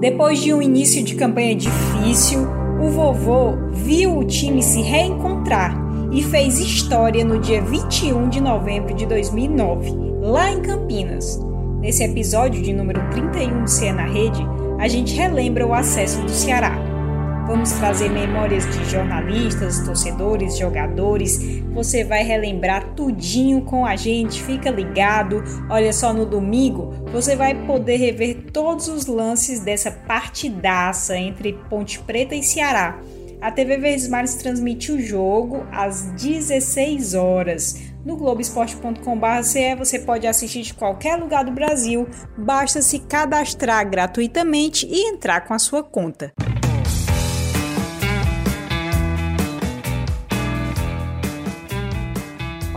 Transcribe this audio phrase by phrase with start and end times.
[0.00, 2.48] Depois de um início de campanha difícil,
[2.82, 5.76] o vovô viu o time se reencontrar
[6.10, 9.92] e fez história no dia 21 de novembro de 2009,
[10.22, 11.38] lá em Campinas.
[11.80, 14.42] Nesse episódio de número 31 do Cê na Rede,
[14.78, 16.90] a gente relembra o acesso do Ceará.
[17.50, 21.60] Vamos trazer memórias de jornalistas, torcedores, jogadores.
[21.74, 24.40] Você vai relembrar tudinho com a gente.
[24.40, 25.42] Fica ligado.
[25.68, 31.98] Olha só no domingo, você vai poder rever todos os lances dessa partidaça entre Ponte
[32.00, 33.00] Preta e Ceará.
[33.40, 37.74] A TV Verdes Mares transmite o jogo às 16 horas.
[38.04, 42.06] No Globoesporte.com.br você pode assistir de qualquer lugar do Brasil.
[42.36, 46.32] Basta se cadastrar gratuitamente e entrar com a sua conta.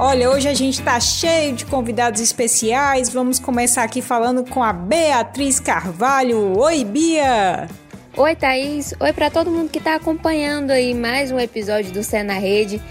[0.05, 3.07] Olha, hoje a gente está cheio de convidados especiais.
[3.07, 6.59] Vamos começar aqui falando com a Beatriz Carvalho.
[6.59, 7.69] Oi, Bia!
[8.17, 8.93] Oi, Thaís.
[8.99, 12.81] Oi para todo mundo que está acompanhando aí mais um episódio do Cé na Rede.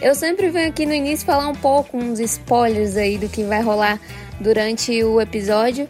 [0.00, 3.60] Eu sempre venho aqui no início falar um pouco, uns spoilers aí do que vai
[3.60, 4.00] rolar
[4.40, 5.86] durante o episódio.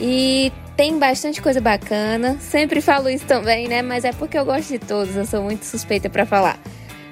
[0.00, 2.38] E tem bastante coisa bacana.
[2.38, 3.82] Sempre falo isso também, né?
[3.82, 6.56] Mas é porque eu gosto de todos, eu sou muito suspeita para falar.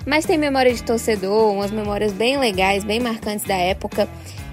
[0.09, 4.09] Mas tem memória de torcedor, umas memórias bem legais, bem marcantes da época.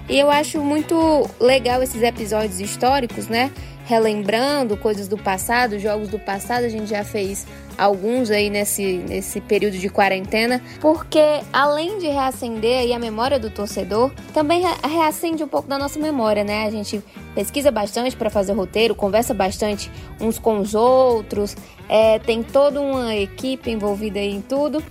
[0.06, 3.50] E eu acho muito legal esses episódios históricos, né?
[3.86, 7.46] Relembrando coisas do passado, jogos do passado, a gente já fez
[7.78, 13.50] alguns aí nesse, nesse período de quarentena, porque além de reacender aí a memória do
[13.50, 16.66] torcedor, também reacende um pouco da nossa memória, né?
[16.66, 17.02] A gente
[17.34, 19.90] pesquisa bastante para fazer roteiro, conversa bastante
[20.20, 21.56] uns com os outros,
[21.88, 24.84] é, tem toda uma equipe envolvida aí em tudo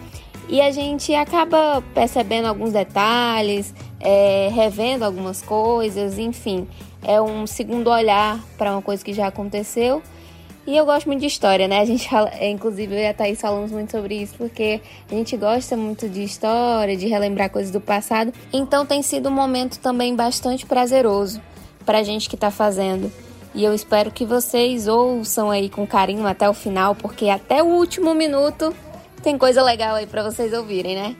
[0.47, 6.67] e a gente acaba percebendo alguns detalhes, é, revendo algumas coisas, enfim,
[7.03, 10.01] é um segundo olhar para uma coisa que já aconteceu.
[10.67, 11.79] E eu gosto muito de história, né?
[11.79, 15.13] A gente fala, é, inclusive eu e a Thaís falamos muito sobre isso, porque a
[15.13, 18.33] gente gosta muito de história, de relembrar coisas do passado.
[18.51, 21.39] Então tem sido um momento também bastante prazeroso
[21.85, 23.11] para a gente que está fazendo.
[23.53, 27.67] E eu espero que vocês ouçam aí com carinho até o final, porque até o
[27.67, 28.75] último minuto
[29.25, 31.15] tem coisa legal aí para vocês ouvirem, né?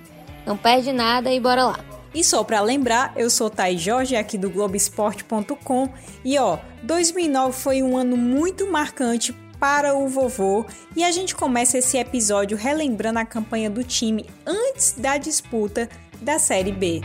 [0.46, 1.80] Não perde nada e bora lá.
[2.14, 5.90] E só para lembrar, eu sou Thay Jorge aqui do Globoesporte.com
[6.24, 11.80] e ó, 2009 foi um ano muito marcante para o vovô e a gente começa
[11.80, 15.90] esse episódio relembrando a campanha do time antes da disputa
[16.22, 17.02] da Série B.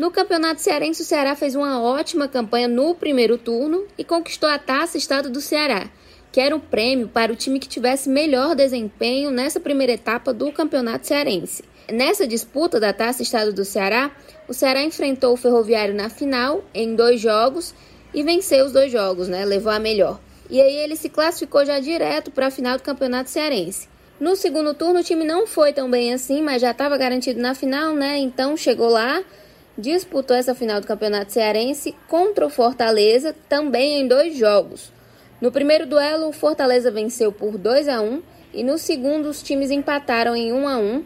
[0.00, 4.58] No Campeonato Cearense, o Ceará fez uma ótima campanha no primeiro turno e conquistou a
[4.58, 5.90] Taça Estado do Ceará,
[6.32, 10.50] que era um prêmio para o time que tivesse melhor desempenho nessa primeira etapa do
[10.52, 11.62] Campeonato Cearense.
[11.92, 14.10] Nessa disputa da Taça Estado do Ceará,
[14.48, 17.74] o Ceará enfrentou o Ferroviário na final em dois jogos
[18.14, 19.44] e venceu os dois jogos, né?
[19.44, 20.18] Levou a melhor.
[20.48, 23.86] E aí ele se classificou já direto para a final do Campeonato Cearense.
[24.18, 27.54] No segundo turno o time não foi tão bem assim, mas já estava garantido na
[27.54, 28.16] final, né?
[28.16, 29.22] Então chegou lá,
[29.80, 34.92] disputou essa final do Campeonato Cearense contra o Fortaleza, também em dois jogos.
[35.40, 39.70] No primeiro duelo, o Fortaleza venceu por 2 a 1 e no segundo os times
[39.70, 41.02] empataram em 1 a 1.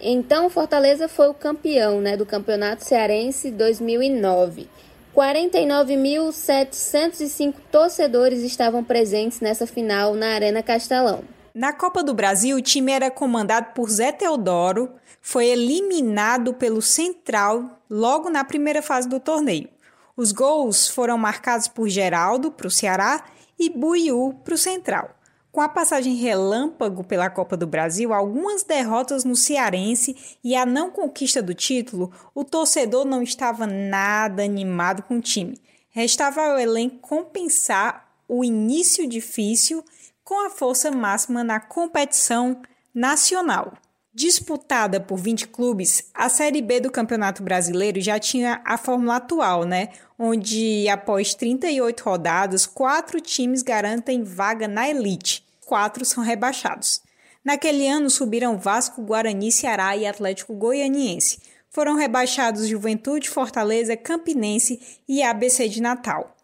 [0.00, 4.68] Então, o Fortaleza foi o campeão né, do Campeonato Cearense 2009.
[5.16, 11.24] 49.705 torcedores estavam presentes nessa final na Arena Castelão.
[11.54, 14.90] Na Copa do Brasil, o time era comandado por Zé Teodoro,
[15.20, 19.68] foi eliminado pelo Central logo na primeira fase do torneio.
[20.16, 23.24] Os gols foram marcados por Geraldo para o Ceará
[23.58, 25.14] e Buiú para o Central.
[25.50, 30.90] Com a passagem relâmpago pela Copa do Brasil, algumas derrotas no Cearense e a não
[30.90, 35.60] conquista do título, o torcedor não estava nada animado com o time.
[35.90, 39.82] Restava ao elenco compensar o início difícil
[40.22, 42.60] com a força máxima na competição
[42.94, 43.72] nacional.
[44.12, 49.64] Disputada por 20 clubes, a Série B do Campeonato Brasileiro já tinha a fórmula atual,
[49.64, 49.90] né?
[50.18, 57.02] Onde, após 38 rodadas, quatro times garantem vaga na elite, quatro são rebaixados.
[57.44, 61.40] Naquele ano subiram Vasco, Guarani, Ceará e Atlético Goianiense.
[61.70, 66.34] Foram rebaixados Juventude, Fortaleza, Campinense e ABC de Natal.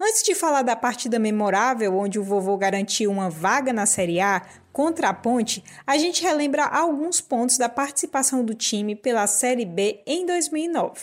[0.00, 4.42] Antes de falar da partida memorável onde o vovô garantiu uma vaga na Série A,
[4.74, 10.00] contra a Ponte, a gente relembra alguns pontos da participação do time pela Série B
[10.04, 11.02] em 2009.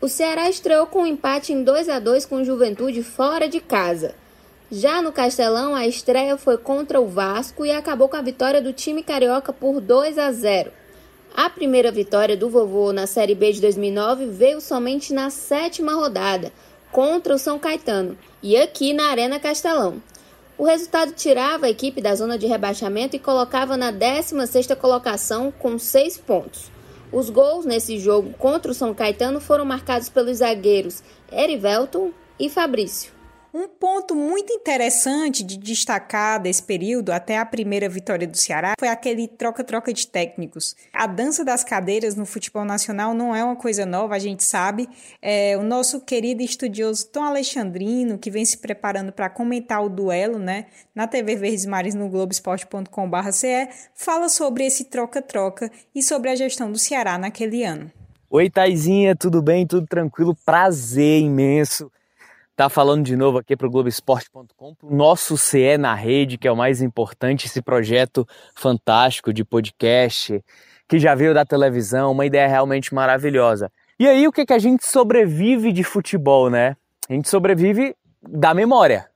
[0.00, 3.60] O Ceará estreou com um empate em 2 a 2 com o Juventude fora de
[3.60, 4.14] casa.
[4.70, 8.72] Já no Castelão, a estreia foi contra o Vasco e acabou com a vitória do
[8.72, 10.70] time carioca por 2 a 0.
[11.36, 16.52] A primeira vitória do vovô na Série B de 2009 veio somente na sétima rodada,
[16.92, 20.00] contra o São Caetano, e aqui na Arena Castelão.
[20.58, 25.78] O resultado tirava a equipe da zona de rebaixamento e colocava na 16ª colocação com
[25.78, 26.68] 6 pontos.
[27.12, 31.00] Os gols nesse jogo contra o São Caetano foram marcados pelos zagueiros
[31.32, 32.10] Erivelton
[32.40, 33.17] e Fabrício.
[33.58, 38.86] Um ponto muito interessante de destacar desse período, até a primeira vitória do Ceará, foi
[38.86, 40.76] aquele troca-troca de técnicos.
[40.92, 44.88] A dança das cadeiras no futebol nacional não é uma coisa nova, a gente sabe.
[45.20, 50.38] É, o nosso querido estudioso Tom Alexandrino, que vem se preparando para comentar o duelo
[50.38, 53.28] né, na TV Verdes Mares no Globoesporte.com.br,
[53.92, 57.90] fala sobre esse troca-troca e sobre a gestão do Ceará naquele ano.
[58.30, 59.66] Oi, Taizinha, tudo bem?
[59.66, 60.36] Tudo tranquilo?
[60.46, 61.90] Prazer imenso
[62.58, 66.50] tá falando de novo aqui para o Globoesporte.com, o nosso CE na rede, que é
[66.50, 70.44] o mais importante, esse projeto fantástico de podcast,
[70.88, 73.70] que já veio da televisão, uma ideia realmente maravilhosa.
[73.96, 76.76] E aí, o que, que a gente sobrevive de futebol, né?
[77.08, 79.06] A gente sobrevive da memória.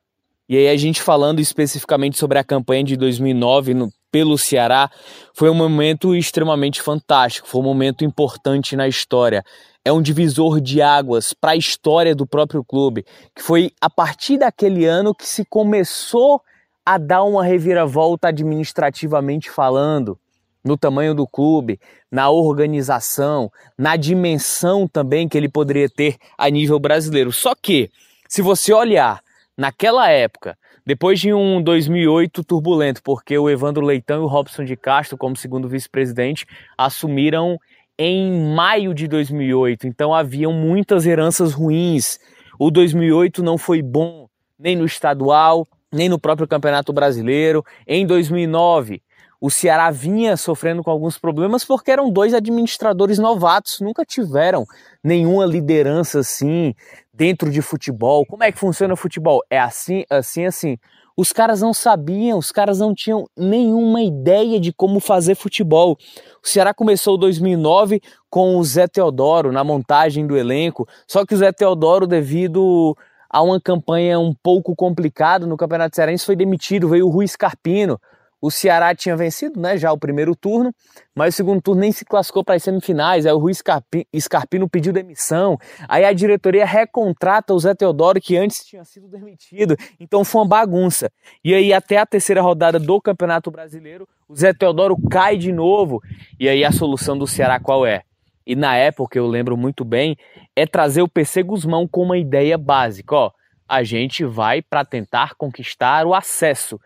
[0.48, 4.90] E aí, a gente falando especificamente sobre a campanha de 2009 no, pelo Ceará,
[5.34, 9.42] foi um momento extremamente fantástico, foi um momento importante na história
[9.84, 13.04] é um divisor de águas para a história do próprio clube,
[13.34, 16.40] que foi a partir daquele ano que se começou
[16.84, 20.18] a dar uma reviravolta administrativamente falando,
[20.64, 21.80] no tamanho do clube,
[22.10, 27.32] na organização, na dimensão também que ele poderia ter a nível brasileiro.
[27.32, 27.90] Só que,
[28.28, 29.20] se você olhar
[29.56, 34.76] naquela época, depois de um 2008 turbulento, porque o Evandro Leitão e o Robson de
[34.76, 36.46] Castro, como segundo vice-presidente,
[36.76, 37.58] assumiram
[37.98, 42.18] em maio de 2008, então haviam muitas heranças ruins.
[42.58, 47.64] O 2008 não foi bom nem no estadual, nem no próprio Campeonato Brasileiro.
[47.86, 49.02] Em 2009,
[49.40, 54.64] o Ceará vinha sofrendo com alguns problemas porque eram dois administradores novatos, nunca tiveram
[55.02, 56.74] nenhuma liderança assim
[57.12, 58.24] dentro de futebol.
[58.26, 59.42] Como é que funciona o futebol?
[59.50, 60.78] É assim, assim, assim.
[61.16, 65.98] Os caras não sabiam, os caras não tinham nenhuma ideia de como fazer futebol.
[66.42, 68.00] O Ceará começou 2009
[68.30, 72.96] com o Zé Teodoro na montagem do elenco, só que o Zé Teodoro, devido
[73.28, 76.88] a uma campanha um pouco complicada no Campeonato Cearense, foi demitido.
[76.88, 78.00] Veio o Rui Scarpino,
[78.42, 80.74] o Ceará tinha vencido né, já o primeiro turno,
[81.14, 83.24] mas o segundo turno nem se classificou para as semifinais.
[83.24, 85.56] Aí o Rui Scarpino pediu demissão.
[85.88, 89.76] Aí a diretoria recontrata o Zé Teodoro, que antes tinha sido demitido.
[90.00, 91.08] Então foi uma bagunça.
[91.44, 96.02] E aí, até a terceira rodada do Campeonato Brasileiro, o Zé Teodoro cai de novo.
[96.40, 98.02] E aí a solução do Ceará qual é?
[98.44, 100.16] E na época, eu lembro muito bem,
[100.56, 103.14] é trazer o PC Guzmão com uma ideia básica.
[103.14, 103.30] Ó,
[103.68, 106.80] a gente vai para tentar conquistar o acesso.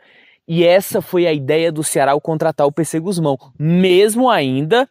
[0.48, 4.88] E essa foi a ideia do Ceará ao contratar o PC Guzmão, mesmo ainda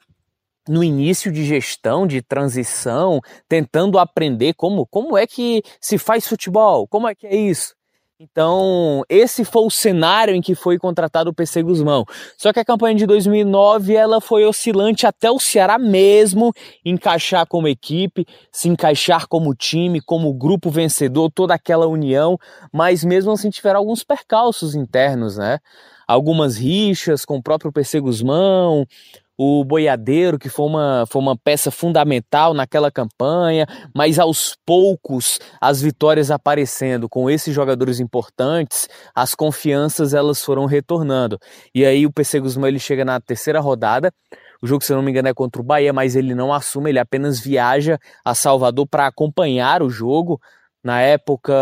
[0.68, 6.88] no início de gestão, de transição, tentando aprender como, como é que se faz futebol,
[6.88, 7.76] como é que é isso.
[8.18, 12.06] Então, esse foi o cenário em que foi contratado o PC Guzmão.
[12.38, 16.54] Só que a campanha de 2009 ela foi oscilante até o Ceará mesmo
[16.86, 22.38] encaixar como equipe, se encaixar como time, como grupo vencedor, toda aquela união,
[22.72, 25.60] mas mesmo assim tiveram alguns percalços internos, né?
[26.08, 28.86] Algumas rixas com o próprio PC Guzmão,
[29.38, 35.82] o Boiadeiro, que foi uma, foi uma peça fundamental naquela campanha, mas aos poucos as
[35.82, 41.38] vitórias aparecendo com esses jogadores importantes, as confianças elas foram retornando.
[41.74, 44.12] E aí o PC Guzmão ele chega na terceira rodada,
[44.62, 46.90] o jogo, se eu não me engano, é contra o Bahia, mas ele não assume,
[46.90, 50.40] ele apenas viaja a Salvador para acompanhar o jogo.
[50.82, 51.54] Na época,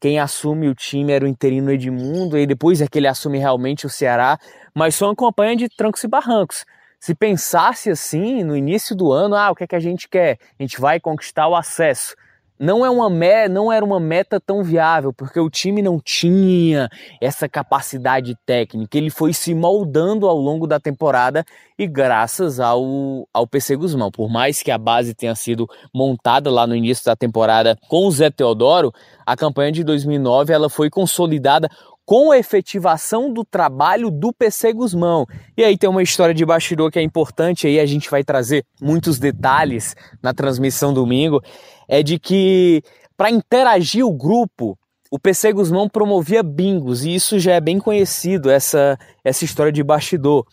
[0.00, 3.86] quem assume o time era o interino Edmundo, e depois é que ele assume realmente
[3.86, 4.38] o Ceará,
[4.74, 6.64] mas foi uma campanha de trancos e barrancos
[7.04, 10.38] se pensasse assim no início do ano, ah, o que é que a gente quer?
[10.58, 12.16] A gente vai conquistar o acesso.
[12.58, 16.88] Não, é uma me, não era uma meta tão viável, porque o time não tinha
[17.20, 18.96] essa capacidade técnica.
[18.96, 21.44] Ele foi se moldando ao longo da temporada
[21.78, 24.10] e graças ao, ao PC Guzmão.
[24.10, 28.10] Por mais que a base tenha sido montada lá no início da temporada com o
[28.10, 28.94] Zé Teodoro,
[29.26, 31.68] a campanha de 2009 ela foi consolidada
[32.04, 35.26] com a efetivação do trabalho do PC Guzmão.
[35.56, 38.64] E aí tem uma história de bastidor que é importante, aí a gente vai trazer
[38.80, 41.42] muitos detalhes na transmissão domingo,
[41.88, 42.82] é de que
[43.16, 44.78] para interagir o grupo,
[45.10, 49.82] o PC Guzmão promovia bingos, e isso já é bem conhecido, essa, essa história de
[49.82, 50.44] bastidor.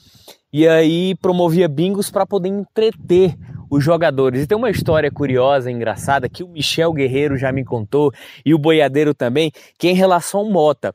[0.53, 3.36] E aí promovia bingos para poder entreter
[3.70, 4.43] os jogadores.
[4.43, 8.12] E tem uma história curiosa, engraçada, que o Michel Guerreiro já me contou
[8.46, 10.93] e o Boiadeiro também, que é em relação ao Mota.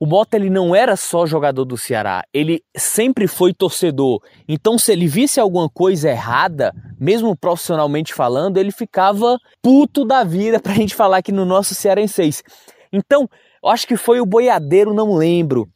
[0.00, 4.22] O Mota ele não era só jogador do Ceará, ele sempre foi torcedor.
[4.46, 10.60] Então, se ele visse alguma coisa errada, mesmo profissionalmente falando, ele ficava puto da vida
[10.62, 12.44] pra gente falar aqui no nosso Cearenseis.
[12.92, 13.28] Então,
[13.62, 15.68] eu acho que foi o Boiadeiro, não lembro,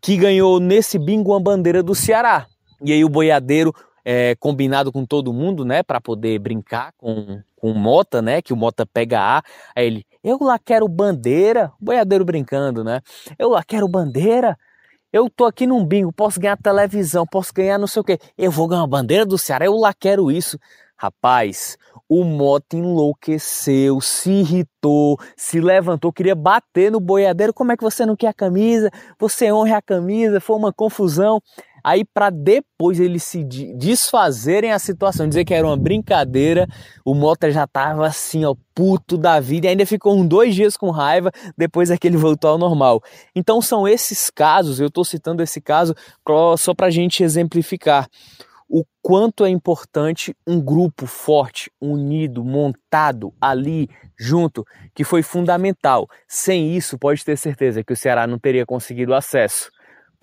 [0.00, 2.46] que ganhou nesse bingo uma bandeira do Ceará.
[2.82, 7.72] E aí o Boiadeiro, é, combinado com todo mundo, né, para poder brincar com, com
[7.72, 9.42] o Mota, né, que o Mota pega A,
[9.74, 13.00] aí ele, eu lá quero bandeira, Boiadeiro brincando, né,
[13.38, 14.58] eu lá quero bandeira,
[15.12, 18.50] eu tô aqui num bingo, posso ganhar televisão, posso ganhar não sei o que, eu
[18.50, 20.58] vou ganhar uma bandeira do Ceará, eu lá quero isso.
[20.98, 21.76] Rapaz,
[22.08, 27.52] o Mota enlouqueceu, se irritou, se levantou, queria bater no boiadeiro.
[27.52, 28.90] Como é que você não quer a camisa?
[29.18, 30.40] Você honra a camisa?
[30.40, 31.38] Foi uma confusão.
[31.86, 36.66] Aí, para depois eles se desfazerem a situação, dizer que era uma brincadeira,
[37.04, 40.76] o Mota já tava assim, ó, puto da vida, e ainda ficou uns dois dias
[40.76, 43.00] com raiva, depois é que ele voltou ao normal.
[43.36, 45.94] Então, são esses casos, eu tô citando esse caso
[46.58, 48.08] só pra gente exemplificar
[48.68, 53.88] o quanto é importante um grupo forte, unido, montado ali
[54.18, 56.08] junto, que foi fundamental.
[56.26, 59.70] Sem isso, pode ter certeza que o Ceará não teria conseguido acesso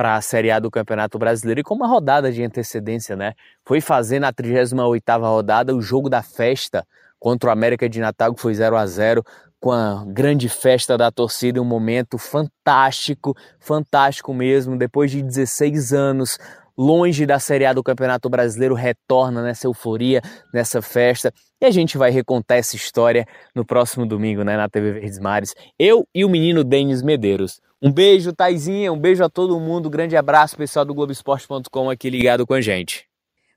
[0.03, 3.35] para a Série A do Campeonato Brasileiro e com uma rodada de antecedência, né?
[3.63, 6.85] Foi fazer na 38ª rodada o jogo da festa
[7.17, 9.23] contra o América de Natal, que foi 0 a 0
[9.61, 16.37] com a grande festa da torcida, um momento fantástico, fantástico mesmo, depois de 16 anos,
[16.77, 20.21] longe da Série A do Campeonato Brasileiro, retorna nessa euforia,
[20.53, 21.31] nessa festa.
[21.61, 25.55] E a gente vai recontar essa história no próximo domingo, né, na TV Verdes Mares.
[25.79, 27.61] Eu e o menino Denis Medeiros.
[27.83, 29.89] Um beijo, Taizinha, um beijo a todo mundo.
[29.89, 33.05] Grande abraço, pessoal do Globoesporte.com aqui ligado com a gente.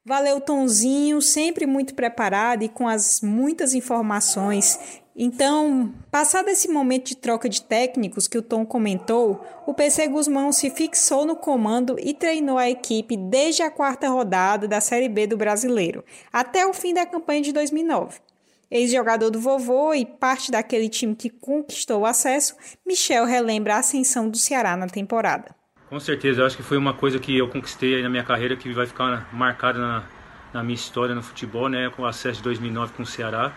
[0.04, 7.16] Valeu, Tonzinho, sempre muito preparado e com as muitas informações então, passado esse momento de
[7.16, 12.12] troca de técnicos que o Tom comentou, o PC Guzmão se fixou no comando e
[12.12, 16.92] treinou a equipe desde a quarta rodada da Série B do Brasileiro, até o fim
[16.92, 18.25] da campanha de 2009.
[18.70, 22.56] Ex-jogador do vovô e parte daquele time que conquistou o acesso,
[22.86, 25.54] Michel relembra a ascensão do Ceará na temporada.
[25.88, 28.72] Com certeza, eu acho que foi uma coisa que eu conquistei na minha carreira que
[28.72, 30.04] vai ficar marcada na,
[30.52, 33.54] na minha história no futebol, né, com o acesso de 2009 com o Ceará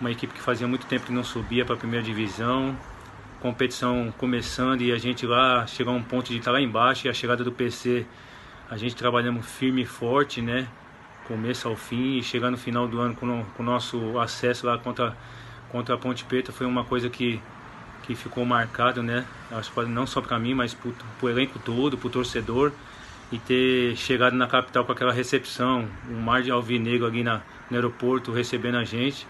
[0.00, 2.76] uma equipe que fazia muito tempo que não subia para a primeira divisão,
[3.40, 7.10] competição começando e a gente lá chegar a um ponto de estar lá embaixo e
[7.10, 8.06] a chegada do PC
[8.70, 10.68] a gente trabalhamos firme e forte, né?
[11.28, 15.16] Começo ao fim e chegar no final do ano com o nosso acesso lá contra,
[15.70, 17.40] contra a Ponte Preta foi uma coisa que,
[18.04, 19.24] que ficou marcado, né?
[19.52, 20.90] Acho que não só para mim, mas para
[21.22, 22.72] o elenco todo, para o torcedor
[23.30, 27.76] e ter chegado na capital com aquela recepção, um mar de alvinegro ali na, no
[27.76, 29.26] aeroporto recebendo a gente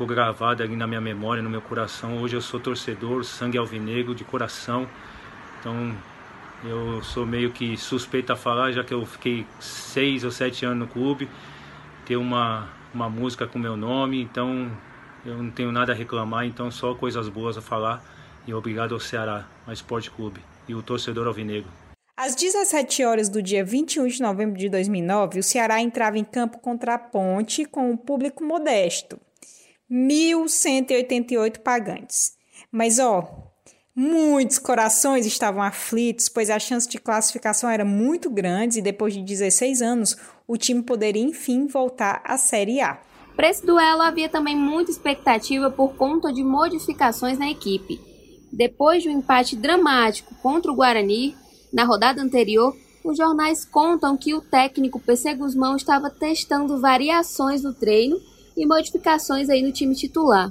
[0.00, 2.18] ficou gravado ali na minha memória, no meu coração.
[2.22, 4.88] Hoje eu sou torcedor, sangue alvinegro de coração.
[5.58, 5.94] Então
[6.64, 10.78] eu sou meio que suspeito a falar, já que eu fiquei seis ou sete anos
[10.78, 11.28] no clube,
[12.04, 14.70] ter uma, uma música com meu nome, então
[15.24, 18.02] eu não tenho nada a reclamar, então só coisas boas a falar.
[18.46, 21.70] E obrigado ao Ceará, ao Esporte Clube e o torcedor alvinegro.
[22.16, 26.58] Às 17 horas do dia 21 de novembro de 2009, o Ceará entrava em campo
[26.58, 29.18] contra a Ponte com um público modesto.
[29.90, 32.36] 1.188 pagantes.
[32.70, 33.49] Mas, ó,
[34.00, 39.20] muitos corações estavam aflitos, pois a chance de classificação era muito grande e depois de
[39.20, 40.16] 16 anos,
[40.48, 42.98] o time poderia enfim voltar à Série A.
[43.36, 48.00] Para esse duelo havia também muita expectativa por conta de modificações na equipe.
[48.50, 51.36] Depois de um empate dramático contra o Guarani,
[51.70, 57.74] na rodada anterior, os jornais contam que o técnico PC Guzmão estava testando variações no
[57.74, 58.16] treino
[58.56, 60.50] e modificações aí no time titular.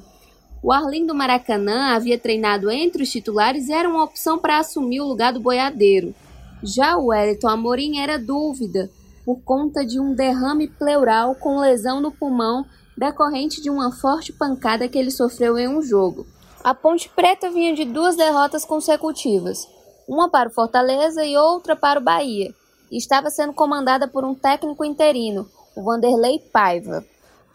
[0.61, 5.07] O Arlindo Maracanã havia treinado entre os titulares e era uma opção para assumir o
[5.07, 6.13] lugar do boiadeiro.
[6.61, 8.89] Já o Wellington Amorim era dúvida,
[9.23, 12.65] por conta de um derrame pleural com lesão no pulmão
[12.97, 16.27] decorrente de uma forte pancada que ele sofreu em um jogo.
[16.61, 19.65] A Ponte Preta vinha de duas derrotas consecutivas,
[20.05, 22.53] uma para o Fortaleza e outra para o Bahia,
[22.91, 27.05] e estava sendo comandada por um técnico interino, o Vanderlei Paiva.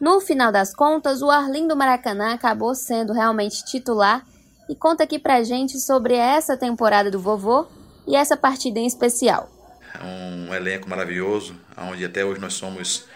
[0.00, 4.26] No final das contas, o Arlindo Maracanã acabou sendo realmente titular
[4.68, 7.66] e conta aqui pra gente sobre essa temporada do vovô
[8.06, 9.50] e essa partida em especial.
[9.94, 13.06] É um elenco maravilhoso, onde até hoje nós somos,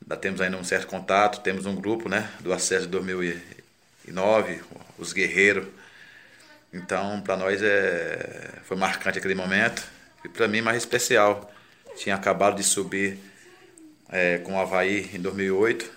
[0.00, 4.62] ainda temos ainda um certo contato, temos um grupo né, do acesso de 2009,
[4.98, 5.66] os Guerreiros.
[6.72, 9.82] Então, para nós é, foi marcante aquele momento
[10.24, 11.50] e para mim mais especial.
[11.96, 13.18] Tinha acabado de subir
[14.12, 15.90] é, com o Havaí em 2008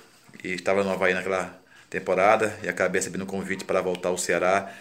[0.43, 4.73] e estava no Havaí naquela temporada e acabei recebendo um convite para voltar ao Ceará,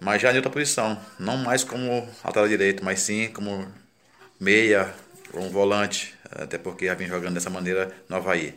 [0.00, 3.66] mas já em outra posição, não mais como lateral direito, mas sim como
[4.38, 4.92] meia
[5.32, 8.54] ou um volante, até porque já vim jogando dessa maneira no Havaí.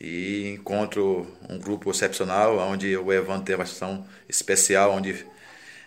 [0.00, 5.26] E encontro um grupo excepcional, onde o Evandro teve uma ação especial, onde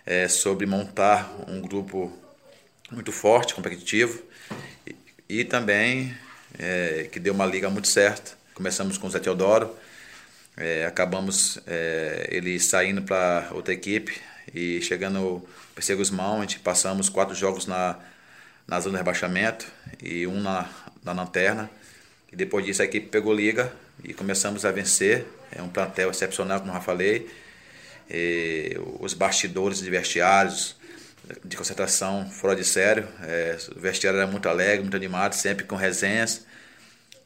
[0.04, 2.12] é sobre montar um grupo
[2.90, 4.22] muito forte, competitivo,
[4.86, 4.94] e,
[5.28, 6.14] e também
[6.58, 8.32] é, que deu uma liga muito certa.
[8.54, 9.74] Começamos com o Zé Teodoro,
[10.56, 14.20] é, acabamos é, ele saindo para outra equipe
[14.54, 17.98] e chegando o PC a gente passamos quatro jogos na,
[18.66, 19.66] na zona de rebaixamento
[20.02, 20.68] e um na,
[21.02, 21.70] na lanterna.
[22.30, 23.72] E depois disso a equipe pegou liga
[24.04, 25.26] e começamos a vencer.
[25.50, 27.30] É um plantel excepcional, como já falei.
[28.10, 30.76] E os bastidores de vestiários,
[31.44, 33.08] de concentração fora de sério.
[33.22, 36.44] É, o vestiário era muito alegre, muito animado, sempre com resenhas.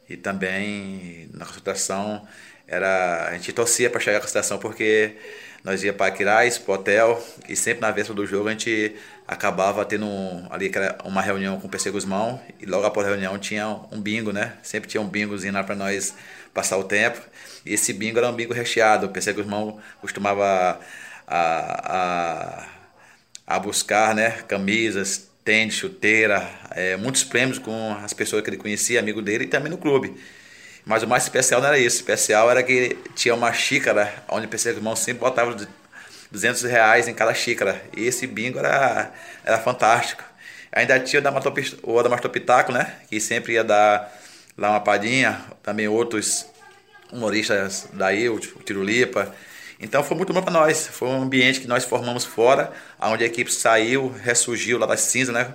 [0.09, 2.27] E também na concentração
[2.67, 5.17] era a gente torcia para chegar à concentração porque
[5.65, 8.95] nós ia para Aquiraz, para hotel, e sempre na véspera do jogo a gente
[9.27, 10.71] acabava tendo um, ali
[11.05, 14.53] uma reunião com o PC Guzmão, e logo após a reunião tinha um bingo, né?
[14.63, 16.15] Sempre tinha um bingozinho lá para nós
[16.55, 17.21] passar o tempo.
[17.65, 19.07] E esse bingo era um bingo recheado.
[19.07, 20.79] O PC Guzmão costumava
[21.27, 21.39] a,
[21.97, 22.69] a,
[23.47, 28.99] a buscar né, camisas, tênis, chuteira, é, muitos prêmios com as pessoas que ele conhecia,
[28.99, 30.17] amigo dele, e também no clube.
[30.85, 31.97] Mas o mais especial não era isso.
[31.97, 35.57] O especial era que tinha uma xícara, onde o PC Guzmão sempre botava
[36.31, 37.83] 200 reais em cada xícara.
[37.97, 39.13] E esse bingo era,
[39.45, 40.23] era fantástico.
[40.73, 41.21] Ainda tinha
[41.83, 42.33] o Adamastor
[42.73, 42.95] né?
[43.09, 44.13] Que sempre ia dar
[44.57, 46.47] lá uma padinha, também outros
[47.13, 49.35] humoristas daí, o Tirulipa.
[49.79, 50.87] Então foi muito bom para nós.
[50.89, 55.35] Foi um ambiente que nós formamos fora, onde a equipe saiu, ressurgiu lá das cinzas,
[55.35, 55.53] né?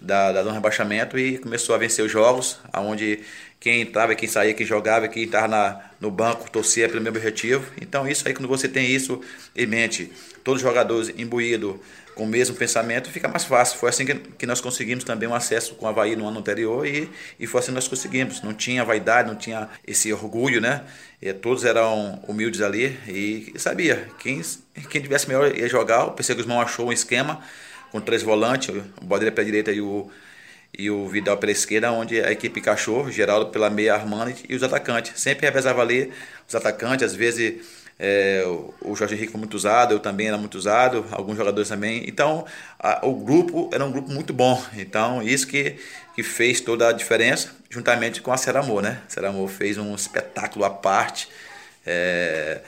[0.00, 3.20] Da, da do rebaixamento e começou a vencer os jogos, onde
[3.64, 7.64] quem entrava, quem saía, quem jogava, quem estava no banco torcia pelo mesmo objetivo.
[7.80, 9.22] Então isso aí, quando você tem isso
[9.56, 10.12] em mente,
[10.44, 11.76] todos os jogadores imbuídos
[12.14, 13.78] com o mesmo pensamento, fica mais fácil.
[13.78, 16.86] Foi assim que, que nós conseguimos também um acesso com o Havaí no ano anterior
[16.86, 17.08] e,
[17.40, 18.42] e foi assim que nós conseguimos.
[18.42, 20.84] Não tinha vaidade, não tinha esse orgulho, né?
[21.22, 24.42] E, todos eram humildes ali e, e sabia, quem,
[24.90, 26.04] quem tivesse melhor ia jogar.
[26.04, 27.40] O PC Guzmão achou um esquema
[27.90, 30.10] com três volantes, o Bodeira pela direita e o,
[30.78, 34.62] e o Vidal pela esquerda, onde a equipe cachorro, Geraldo pela meia Armando e os
[34.62, 35.20] atacantes.
[35.20, 36.12] Sempre revezava ali
[36.48, 37.60] os atacantes, às vezes
[37.98, 38.42] é,
[38.80, 42.04] o Jorge Henrique foi muito usado, eu também era muito usado, alguns jogadores também.
[42.08, 42.44] Então,
[42.78, 44.62] a, o grupo era um grupo muito bom.
[44.76, 45.76] Então, isso que,
[46.14, 49.00] que fez toda a diferença, juntamente com a Seramor, né?
[49.08, 51.28] Seramor fez um espetáculo à parte.
[51.86, 52.60] É,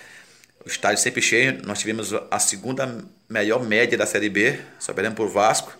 [0.64, 1.60] o estádio sempre cheio.
[1.64, 5.76] Nós tivemos a segunda melhor média da Série B, só perdemos por Vasco.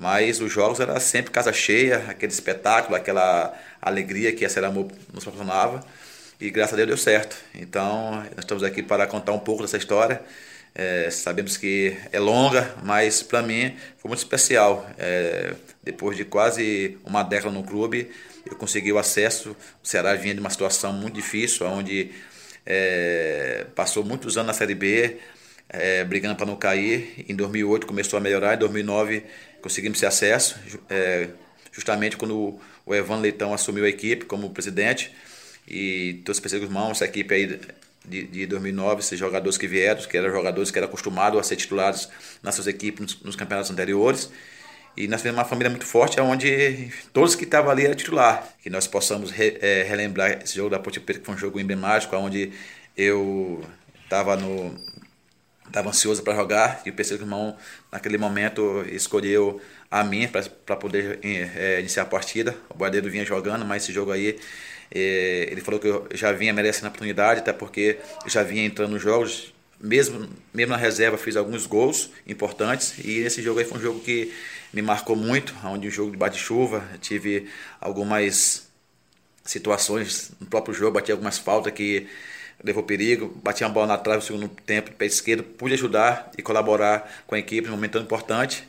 [0.00, 5.22] Mas os jogos eram sempre casa cheia, aquele espetáculo, aquela alegria que a Seramor nos
[5.22, 5.84] proporcionava.
[6.40, 7.36] E graças a Deus deu certo.
[7.54, 10.22] Então, nós estamos aqui para contar um pouco dessa história.
[10.74, 14.88] É, sabemos que é longa, mas para mim foi muito especial.
[14.96, 18.10] É, depois de quase uma década no clube,
[18.50, 19.54] eu consegui o acesso.
[19.84, 22.10] O Ceará vinha de uma situação muito difícil, onde
[22.64, 25.18] é, passou muitos anos na Série B,
[25.68, 27.22] é, brigando para não cair.
[27.28, 29.24] Em 2008 começou a melhorar, em 2009
[29.60, 31.28] conseguimos esse acesso, é,
[31.72, 35.12] justamente quando o Evan Leitão assumiu a equipe como presidente
[35.66, 37.60] e todos os parceiros irmãos, essa equipe aí
[38.04, 41.56] de, de 2009, esses jogadores que vieram, que eram jogadores que eram acostumados a ser
[41.56, 42.08] titulares
[42.42, 44.30] nas suas equipes nos, nos campeonatos anteriores.
[44.96, 48.46] E nós tivemos uma família muito forte, onde todos que estavam ali eram titular.
[48.60, 51.60] Que nós possamos re, é, relembrar esse jogo da Ponte Preta, que foi um jogo
[51.60, 52.52] emblemático, onde
[52.96, 53.64] eu
[54.02, 54.74] estava no
[55.70, 57.56] estava ansioso para jogar e o PC irmão
[57.90, 60.28] naquele momento escolheu a mim
[60.66, 62.56] para poder é, iniciar a partida.
[62.68, 64.38] O Guardeiro vinha jogando, mas esse jogo aí
[64.90, 68.92] é, ele falou que eu já vinha merecendo a oportunidade, até porque já vinha entrando
[68.92, 73.78] nos jogos, mesmo, mesmo na reserva fiz alguns gols importantes e esse jogo aí foi
[73.78, 74.32] um jogo que
[74.72, 77.48] me marcou muito, onde um jogo de bate-chuva, tive
[77.80, 78.68] algumas
[79.44, 82.06] situações no próprio jogo, bati algumas faltas que
[82.62, 86.42] levou perigo, bati uma bola na trave no segundo tempo, pé esquerdo, pude ajudar e
[86.42, 88.64] colaborar com a equipe num momento tão importante.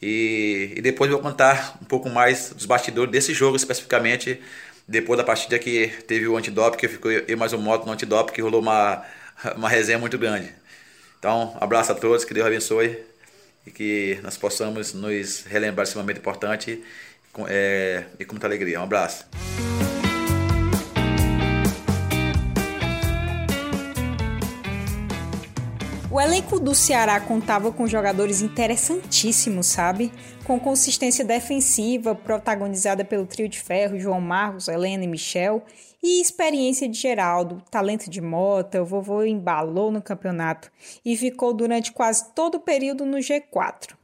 [0.00, 4.40] E, e depois vou contar um pouco mais dos bastidores desse jogo especificamente,
[4.86, 8.32] depois da partida que teve o antidoping, que ficou eu mais um moto no antidoping,
[8.32, 9.04] que rolou uma,
[9.56, 10.52] uma resenha muito grande.
[11.18, 12.98] Então, abraço a todos, que Deus abençoe
[13.66, 16.82] e que nós possamos nos relembrar desse momento importante
[17.48, 18.80] é, e com muita alegria.
[18.80, 19.26] Um abraço.
[26.10, 30.10] O elenco do Ceará contava com jogadores interessantíssimos, sabe?
[30.42, 35.62] Com consistência defensiva, protagonizada pelo trio de ferro João Marcos, Helena e Michel,
[36.02, 40.72] e experiência de Geraldo, talento de Mota, o vovô embalou no campeonato
[41.04, 43.94] e ficou durante quase todo o período no G4.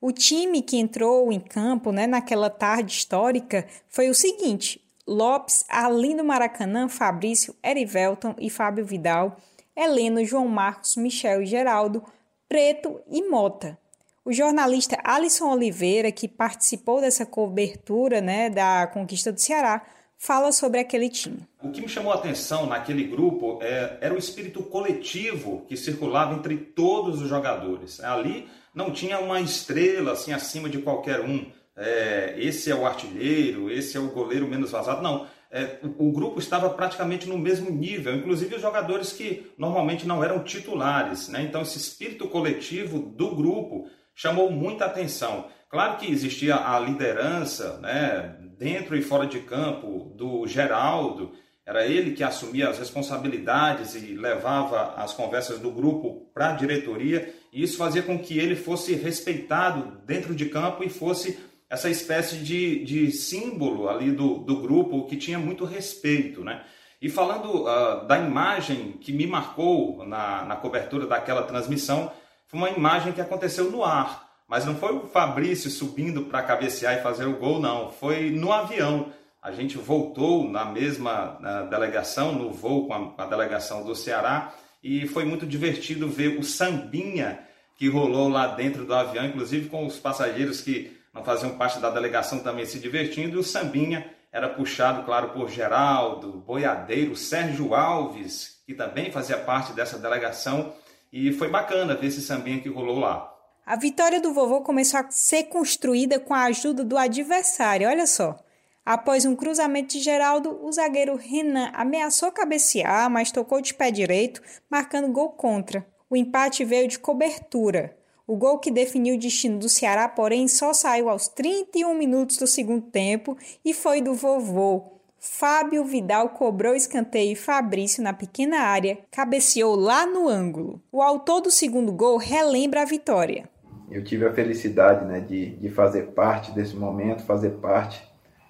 [0.00, 6.24] O time que entrou em campo né, naquela tarde histórica foi o seguinte: Lopes, Arlindo
[6.24, 9.36] Maracanã, Fabrício, Erivelton e Fábio Vidal,
[9.76, 12.02] Heleno, João Marcos, Michel e Geraldo,
[12.48, 13.78] Preto e Mota.
[14.24, 19.84] O jornalista Alisson Oliveira, que participou dessa cobertura né, da conquista do Ceará,
[20.16, 21.46] fala sobre aquele time.
[21.62, 26.34] O que me chamou a atenção naquele grupo é, era o espírito coletivo que circulava
[26.34, 28.02] entre todos os jogadores.
[28.02, 31.46] Ali não tinha uma estrela assim acima de qualquer um.
[31.76, 35.02] É, esse é o artilheiro, esse é o goleiro menos vazado.
[35.02, 35.26] Não.
[35.56, 40.24] É, o, o grupo estava praticamente no mesmo nível, inclusive os jogadores que normalmente não
[40.24, 41.28] eram titulares.
[41.28, 41.42] Né?
[41.42, 45.46] Então, esse espírito coletivo do grupo chamou muita atenção.
[45.68, 51.32] Claro que existia a liderança, né, dentro e fora de campo, do Geraldo,
[51.64, 57.32] era ele que assumia as responsabilidades e levava as conversas do grupo para a diretoria,
[57.52, 61.38] e isso fazia com que ele fosse respeitado dentro de campo e fosse
[61.68, 66.64] essa espécie de, de símbolo ali do, do grupo que tinha muito respeito, né?
[67.00, 72.10] E falando uh, da imagem que me marcou na, na cobertura daquela transmissão,
[72.46, 76.94] foi uma imagem que aconteceu no ar, mas não foi o Fabrício subindo para cabecear
[76.94, 77.90] e fazer o gol, não.
[77.90, 79.12] Foi no avião.
[79.42, 84.54] A gente voltou na mesma na delegação, no voo com a, a delegação do Ceará,
[84.82, 87.40] e foi muito divertido ver o sambinha
[87.76, 91.90] que rolou lá dentro do avião, inclusive com os passageiros que não faziam parte da
[91.90, 93.36] delegação também se divertindo.
[93.36, 99.72] E o sambinha era puxado, claro, por Geraldo, Boiadeiro, Sérgio Alves, que também fazia parte
[99.72, 100.74] dessa delegação.
[101.12, 103.32] E foi bacana ver esse sambinha que rolou lá.
[103.64, 108.36] A vitória do vovô começou a ser construída com a ajuda do adversário, olha só.
[108.84, 114.42] Após um cruzamento de Geraldo, o zagueiro Renan ameaçou cabecear, mas tocou de pé direito,
[114.68, 115.86] marcando gol contra.
[116.10, 117.96] O empate veio de cobertura.
[118.26, 122.46] O gol que definiu o destino do Ceará, porém, só saiu aos 31 minutos do
[122.46, 124.82] segundo tempo e foi do vovô.
[125.18, 130.80] Fábio Vidal cobrou escanteio e Fabrício, na pequena área, cabeceou lá no ângulo.
[130.92, 133.48] O autor do segundo gol relembra a vitória
[133.90, 138.02] eu tive a felicidade né, de, de fazer parte desse momento, fazer parte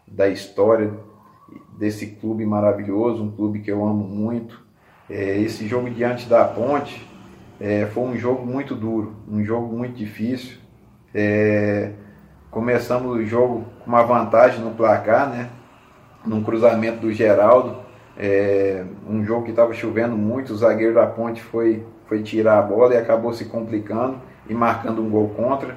[0.06, 0.92] da história
[1.78, 4.62] desse clube maravilhoso, um clube que eu amo muito.
[5.08, 7.06] É, esse jogo diante da Ponte
[7.64, 10.58] é, foi um jogo muito duro, um jogo muito difícil.
[11.14, 11.92] É,
[12.50, 15.48] começamos o jogo com uma vantagem no placar, né?
[16.26, 17.78] num cruzamento do Geraldo,
[18.18, 22.62] é, um jogo que estava chovendo muito, o zagueiro da Ponte foi, foi tirar a
[22.62, 25.74] bola e acabou se complicando e marcando um gol contra.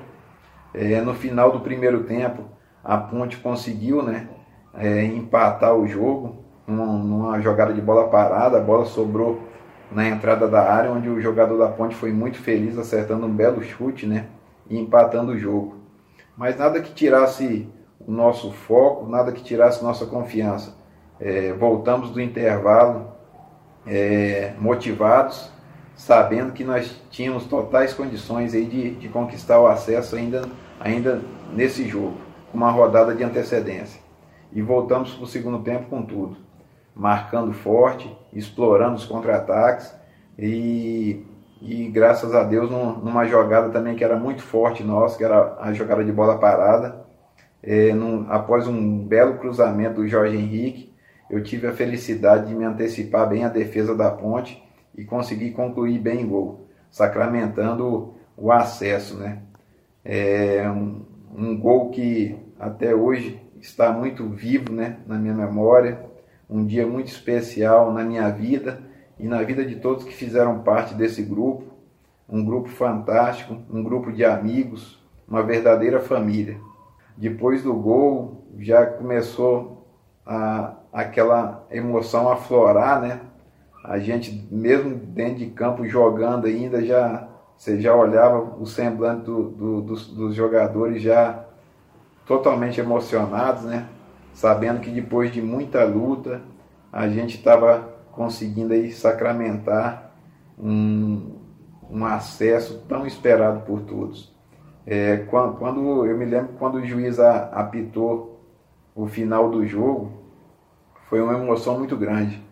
[0.74, 2.44] É, no final do primeiro tempo,
[2.84, 4.28] a Ponte conseguiu né,
[4.74, 8.58] é, empatar o jogo numa, numa jogada de bola parada.
[8.58, 9.47] A bola sobrou
[9.92, 13.64] na entrada da área, onde o jogador da Ponte foi muito feliz, acertando um belo
[13.64, 14.28] chute né,
[14.70, 15.78] e empatando o jogo.
[16.36, 17.68] Mas nada que tirasse
[18.00, 20.76] o nosso foco, nada que tirasse nossa confiança.
[21.20, 23.08] É, voltamos do intervalo
[23.86, 25.52] é, motivados
[25.98, 30.44] sabendo que nós tínhamos totais condições aí de, de conquistar o acesso ainda,
[30.80, 31.22] ainda
[31.54, 32.18] nesse jogo,
[32.52, 34.00] com uma rodada de antecedência.
[34.54, 36.38] E voltamos para o segundo tempo com tudo,
[36.98, 39.94] marcando forte, explorando os contra-ataques
[40.38, 41.24] e,
[41.62, 45.72] e graças a Deus numa jogada também que era muito forte nossa, que era a
[45.74, 47.06] jogada de bola parada.
[47.62, 50.94] É, num, após um belo cruzamento do Jorge Henrique,
[51.30, 54.64] eu tive a felicidade de me antecipar bem a defesa da ponte
[54.96, 59.18] e conseguir concluir bem o gol, sacramentando o acesso.
[59.18, 59.40] Né?
[60.04, 61.02] É um,
[61.36, 66.00] um gol que até hoje está muito vivo né, na minha memória,
[66.50, 68.82] um dia muito especial na minha vida
[69.20, 71.66] e na vida de todos que fizeram parte desse grupo,
[72.30, 76.58] um grupo fantástico, um grupo de amigos, uma verdadeira família.
[77.16, 79.88] Depois do gol já começou
[80.26, 83.22] a, aquela emoção a florar, né?
[83.88, 89.50] a gente, mesmo dentro de campo jogando ainda, já você já olhava o semblante do,
[89.50, 91.44] do, dos, dos jogadores já
[92.26, 93.88] totalmente emocionados, né?
[94.38, 96.42] Sabendo que depois de muita luta,
[96.92, 100.12] a gente estava conseguindo aí sacramentar
[100.58, 101.40] um,
[101.90, 104.36] um acesso tão esperado por todos.
[104.86, 108.46] É, quando, quando, eu me lembro quando o juiz apitou
[108.96, 110.12] o final do jogo,
[111.10, 112.48] foi uma emoção muito grande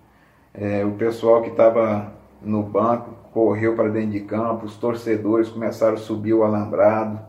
[0.57, 5.95] é, o pessoal que estava no banco correu para dentro de campo, os torcedores começaram
[5.95, 7.19] a subir o alambrado,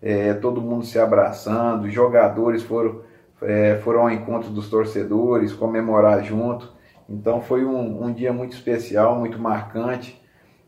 [0.00, 3.00] é, todo mundo se abraçando, os jogadores foram,
[3.42, 6.72] é, foram ao encontro dos torcedores, comemorar junto.
[7.08, 10.20] Então foi um, um dia muito especial, muito marcante,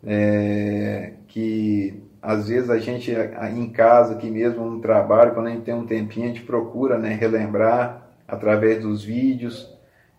[0.05, 3.13] é, que às vezes a gente
[3.55, 6.99] em casa, aqui mesmo no trabalho, quando a gente tem um tempinho, a gente procura
[6.99, 9.69] né, relembrar através dos vídeos,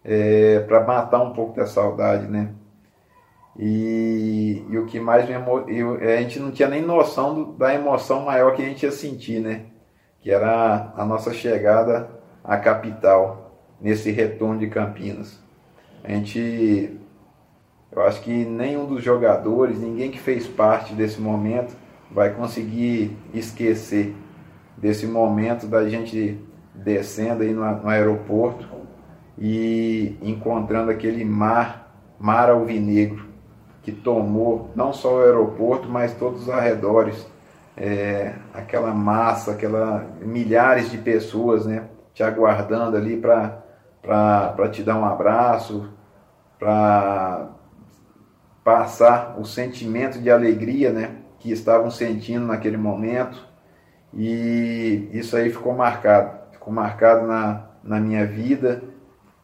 [0.04, 2.50] é, para matar um pouco da saudade, né?
[3.58, 5.36] E, e o que mais me
[5.68, 8.92] eu, a gente não tinha nem noção do, da emoção maior que a gente ia
[8.92, 9.66] sentir, né?
[10.22, 15.40] Que era a nossa chegada à capital, nesse retorno de Campinas.
[16.04, 16.98] A gente,
[17.92, 21.76] eu acho que nenhum dos jogadores, ninguém que fez parte desse momento,
[22.12, 24.16] vai conseguir esquecer
[24.78, 26.40] desse momento da gente
[26.74, 28.68] descendo aí no, no aeroporto
[29.38, 33.32] e encontrando aquele mar, mar alvinegro
[33.82, 37.30] que tomou não só o aeroporto, mas todos os arredores.
[37.76, 45.06] É, aquela massa, aquela milhares de pessoas, né, te aguardando ali para te dar um
[45.06, 45.90] abraço,
[46.60, 47.50] para
[48.64, 53.50] passar o sentimento de alegria, né, que estavam sentindo naquele momento.
[54.14, 58.84] E isso aí ficou marcado, ficou marcado na, na minha vida,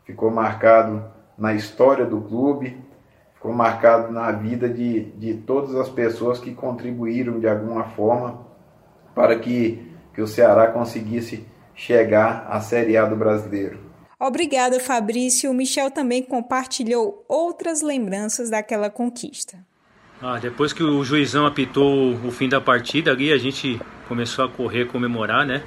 [0.03, 1.03] ficou marcado
[1.37, 2.77] na história do clube,
[3.33, 8.45] ficou marcado na vida de, de todas as pessoas que contribuíram de alguma forma
[9.15, 11.47] para que, que o Ceará conseguisse
[11.77, 13.79] chegar à Série A do Brasileiro.
[14.19, 15.51] Obrigada, Fabrício.
[15.51, 19.63] O Michel também compartilhou outras lembranças daquela conquista.
[20.19, 24.49] Ah, depois que o juizão apitou o fim da partida ali, a gente começou a
[24.49, 25.61] correr, comemorar, né?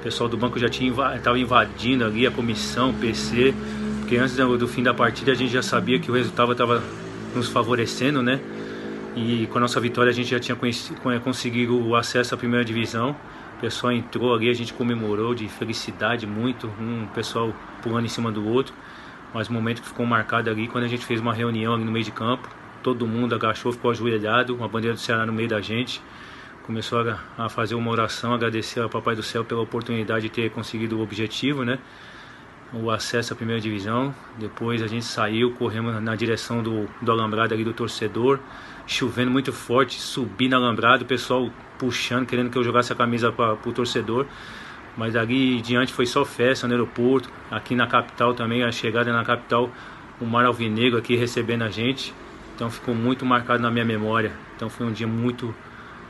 [0.00, 3.54] O pessoal do banco já tinha estava invadindo ali a comissão, o PC,
[3.98, 6.82] porque antes do fim da partida a gente já sabia que o resultado estava
[7.34, 8.40] nos favorecendo, né?
[9.14, 10.56] E com a nossa vitória a gente já tinha
[11.22, 13.14] conseguido o acesso à primeira divisão.
[13.60, 18.32] O pessoal entrou ali, a gente comemorou de felicidade muito, um pessoal pulando em cima
[18.32, 18.72] do outro.
[19.34, 21.92] Mas o momento que ficou marcado ali, quando a gente fez uma reunião ali no
[21.92, 22.48] meio de campo,
[22.82, 26.00] todo mundo agachou, ficou ajoelhado, uma bandeira do Ceará no meio da gente.
[26.62, 30.50] Começou a, a fazer uma oração, agradecer ao Papai do Céu pela oportunidade de ter
[30.50, 31.78] conseguido o objetivo, né?
[32.72, 34.14] O acesso à primeira divisão.
[34.38, 38.40] Depois a gente saiu, corremos na direção do, do alambrado ali do torcedor,
[38.90, 41.48] chovendo muito forte, subi na alambrado, o pessoal
[41.78, 44.26] puxando, querendo que eu jogasse a camisa para o torcedor.
[44.96, 49.24] Mas dali diante foi só festa no aeroporto, aqui na capital também, a chegada na
[49.24, 49.70] capital,
[50.20, 52.12] o Mar Alvinegro aqui recebendo a gente.
[52.56, 54.32] Então ficou muito marcado na minha memória.
[54.56, 55.54] Então foi um dia muito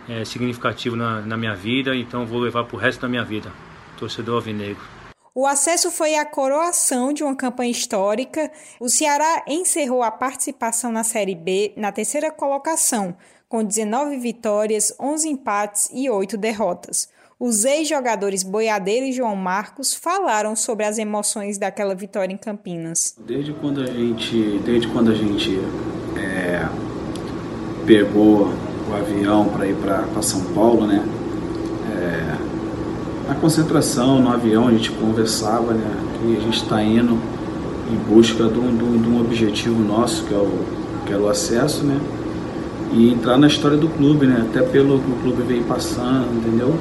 [0.09, 3.53] é, significativo na, na minha vida, então vou levar para o resto da minha vida.
[3.99, 5.00] Torcedor alvinegro.
[5.41, 8.53] O acesso foi a coroação de uma campanha histórica.
[8.79, 13.17] O Ceará encerrou a participação na Série B na terceira colocação,
[13.49, 17.09] com 19 vitórias, 11 empates e 8 derrotas.
[17.39, 23.17] Os ex-jogadores Boiadeiro e João Marcos falaram sobre as emoções daquela vitória em Campinas.
[23.19, 25.59] Desde quando a gente, desde quando a gente
[26.19, 26.69] é,
[27.87, 28.49] pegou
[28.91, 31.03] o avião para ir para São Paulo, né?
[31.97, 32.50] É,
[33.31, 35.89] na concentração, no avião, a gente conversava, né?
[36.19, 37.17] Que a gente está indo
[37.89, 40.51] em busca de um, de um, objetivo nosso, que é o,
[41.07, 41.97] que era o acesso, né?
[42.93, 44.45] E entrar na história do clube, né?
[44.49, 46.75] Até pelo que o clube veio passando, entendeu?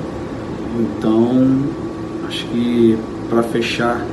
[0.80, 1.60] Então,
[2.28, 2.98] acho que
[3.30, 4.04] para fechar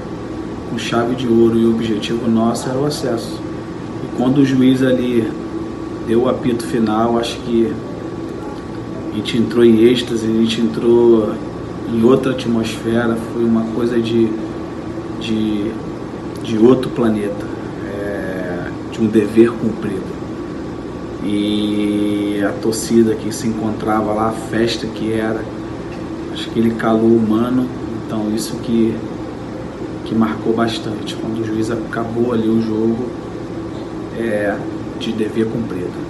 [0.68, 3.40] com chave de ouro e o objetivo nosso era o acesso.
[4.04, 5.26] E quando o juiz ali
[6.06, 7.72] deu o apito final, acho que
[9.10, 11.32] a gente entrou em êxtase, a gente entrou
[11.88, 14.28] em outra atmosfera, foi uma coisa de,
[15.20, 15.70] de,
[16.42, 17.46] de outro planeta,
[17.86, 20.16] é, de um dever cumprido.
[21.24, 25.44] E a torcida que se encontrava lá, a festa que era,
[26.32, 27.66] acho que ele calou humano,
[28.04, 28.94] então isso que,
[30.04, 31.14] que marcou bastante.
[31.16, 33.10] Quando o juiz acabou ali o jogo,
[34.18, 34.56] é,
[34.98, 36.06] de dever cumprido.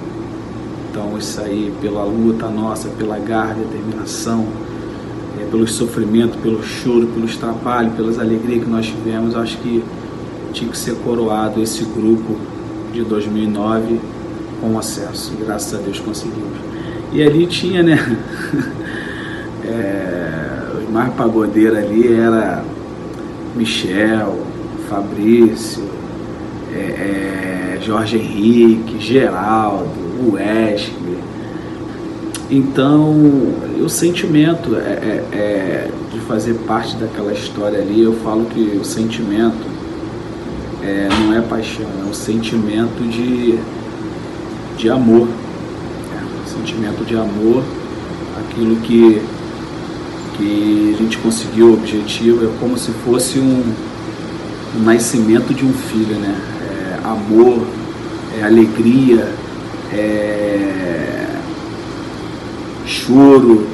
[0.91, 4.47] Então isso aí pela luta nossa, pela garra, determinação,
[5.57, 9.83] pelo sofrimento, pelo choro, pelos trabalhos, pelas alegrias que nós tivemos, acho que
[10.53, 12.37] tinha que ser coroado esse grupo
[12.93, 13.99] de 2009
[14.61, 15.33] com acesso.
[15.43, 16.59] Graças a Deus conseguimos.
[17.11, 17.97] E ali tinha, né?
[19.65, 22.63] é, os mais pagodeiros ali era
[23.55, 24.39] Michel,
[24.91, 25.85] Fabrício,
[26.75, 29.89] é, é Jorge Henrique, Geraldo,
[30.33, 31.17] Wesley.
[32.49, 33.11] Então,
[33.81, 38.85] o sentimento é, é, é, de fazer parte daquela história ali, eu falo que o
[38.85, 39.67] sentimento
[40.81, 43.59] é, não é paixão, é um sentimento de,
[44.79, 45.27] de amor.
[46.47, 47.65] sentimento de amor,
[48.39, 49.21] aquilo que,
[50.37, 53.75] que a gente conseguiu o objetivo, é como se fosse um,
[54.77, 56.41] um nascimento de um filho, né?
[57.03, 57.67] É amor,
[58.41, 59.33] é alegria,
[59.93, 61.16] é
[63.07, 63.65] choro,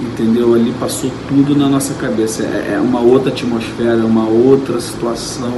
[0.00, 0.54] entendeu?
[0.54, 2.42] Ali passou tudo na nossa cabeça.
[2.42, 5.54] É, é uma outra atmosfera, uma outra situação.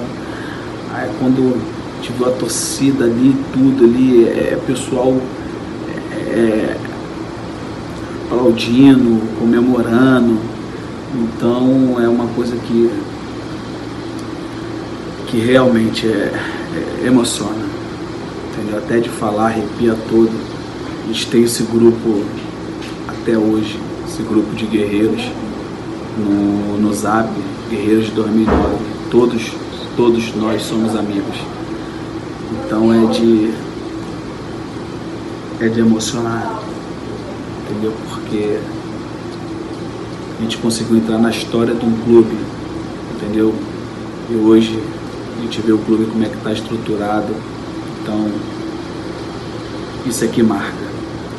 [0.92, 1.58] Aí quando
[2.02, 5.16] tive a torcida ali, tudo ali, é, pessoal
[5.88, 6.76] é, é,
[8.26, 10.38] aplaudindo, comemorando.
[11.14, 12.90] Então é uma coisa que,
[15.26, 16.32] que realmente é,
[17.02, 17.70] é, emociona.
[18.52, 18.78] Entendeu?
[18.78, 20.30] Até de falar, arrepia todo.
[21.04, 22.24] A gente tem esse grupo
[23.22, 25.30] até hoje esse grupo de guerreiros
[26.16, 27.28] no, no Zap,
[27.68, 28.76] Guerreiros de 2009.
[29.10, 29.52] Todos,
[29.96, 31.36] todos nós somos amigos.
[32.52, 33.52] Então é de
[35.60, 36.58] é de emocionar,
[37.68, 37.92] entendeu?
[38.08, 38.58] Porque
[40.38, 42.34] a gente conseguiu entrar na história de um clube,
[43.14, 43.54] entendeu?
[44.30, 44.82] E hoje
[45.38, 47.34] a gente vê o clube como é que está estruturado.
[48.02, 48.30] Então
[50.06, 50.72] isso aqui marca,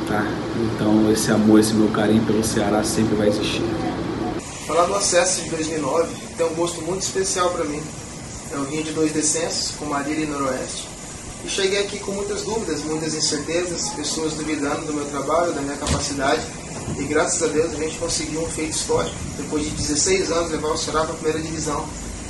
[0.08, 0.41] tá?
[0.76, 3.64] Então esse amor, esse meu carinho pelo Ceará sempre vai existir.
[4.68, 7.82] Falar do acesso de 2009 tem um gosto muito especial para mim.
[8.52, 10.88] Eu vim de dois descensos, com Marília e Noroeste,
[11.46, 15.78] e cheguei aqui com muitas dúvidas, muitas incertezas, pessoas duvidando do meu trabalho, da minha
[15.78, 16.42] capacidade,
[16.98, 19.16] e graças a Deus a gente conseguiu um feito histórico.
[19.38, 21.86] Depois de 16 anos, levar o Ceará para a primeira divisão.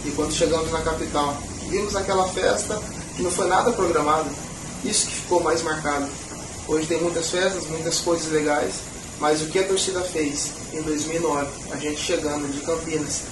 [0.05, 1.37] E quando chegamos na capital,
[1.69, 2.79] vimos aquela festa
[3.15, 4.29] que não foi nada programado.
[4.83, 6.07] Isso que ficou mais marcado.
[6.67, 8.75] Hoje tem muitas festas, muitas coisas legais,
[9.19, 13.23] mas o que a torcida fez em 2009, a gente chegando de Campinas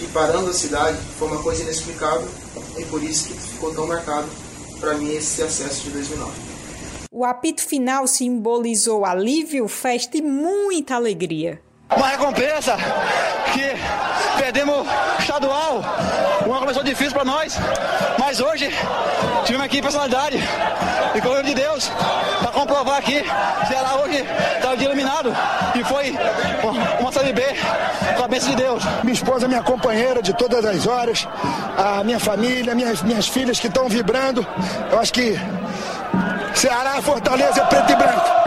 [0.00, 2.28] e parando a cidade, foi uma coisa inexplicável
[2.76, 4.28] e por isso que ficou tão marcado
[4.80, 6.32] para mim esse acesso de 2009.
[7.10, 11.60] O apito final simbolizou alívio, festa e muita alegria.
[11.94, 12.76] Uma recompensa
[13.52, 14.86] que perdemos
[15.20, 15.82] estadual,
[16.72, 17.58] começou difícil para nós,
[18.18, 18.72] mas hoje
[19.44, 20.38] tivemos aqui personalidade
[21.14, 21.90] e com o de Deus
[22.40, 23.22] para comprovar aqui,
[23.68, 24.24] Ceará hoje
[24.56, 25.34] está de eliminado
[25.74, 26.16] e foi
[26.98, 27.42] uma série B
[28.16, 28.82] com a bênção de Deus.
[29.02, 31.28] Minha esposa, minha companheira de todas as horas,
[31.76, 34.46] a minha família, minhas, minhas filhas que estão vibrando,
[34.90, 35.38] eu acho que
[36.54, 38.41] Ceará, Fortaleza é preto e branco.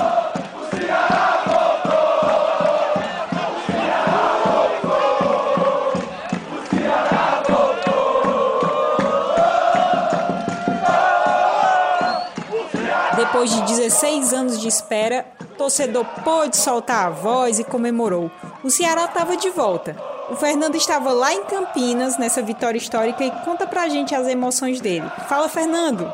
[13.86, 18.32] 16 anos de espera, o torcedor pôde soltar a voz e comemorou.
[18.64, 19.96] O Ceará estava de volta.
[20.28, 24.82] O Fernando estava lá em Campinas, nessa vitória histórica, e conta pra gente as emoções
[24.82, 25.08] dele.
[25.30, 26.12] Fala, Fernando!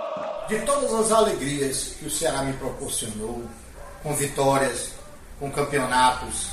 [0.50, 3.42] De todas as alegrias que o Ceará me proporcionou,
[4.04, 4.90] com vitórias,
[5.40, 6.48] com campeonatos,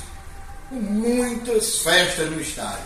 [0.69, 2.85] com muitas festas no estádio,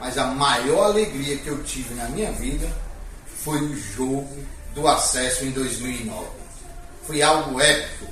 [0.00, 2.72] mas a maior alegria que eu tive na minha vida
[3.44, 4.34] foi o jogo
[4.74, 6.35] do acesso em 2009
[7.06, 8.06] foi algo épico,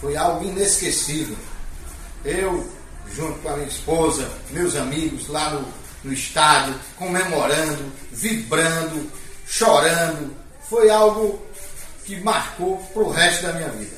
[0.00, 1.36] foi algo inesquecível.
[2.24, 2.66] Eu,
[3.14, 5.66] junto com a minha esposa, meus amigos lá no,
[6.04, 9.10] no estádio, comemorando, vibrando,
[9.46, 10.34] chorando,
[10.68, 11.40] foi algo
[12.04, 13.96] que marcou para o resto da minha vida.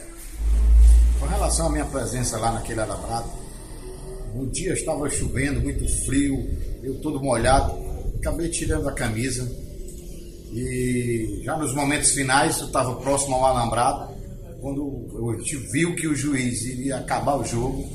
[1.20, 3.30] Com relação à minha presença lá naquele alambrado,
[4.34, 6.48] um dia estava chovendo, muito frio,
[6.82, 7.74] eu todo molhado,
[8.18, 9.50] acabei tirando a camisa
[10.52, 14.07] e já nos momentos finais eu estava próximo ao alambrado
[14.60, 17.88] quando eu viu que o juiz iria acabar o jogo,